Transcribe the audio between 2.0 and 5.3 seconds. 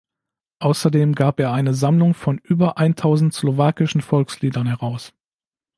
von über eintausend slowakischen Volksliedern heraus.